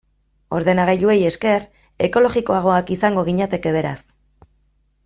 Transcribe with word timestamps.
Ordenagailuei 0.59 1.17
esker, 1.31 1.67
ekologikoagoak 2.09 2.91
izango 2.99 3.27
ginateke, 3.31 3.79
beraz. 3.79 3.97